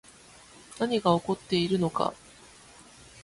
[0.79, 2.15] 何が起こっているのか